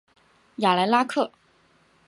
[0.55, 1.31] 雅莱拉克。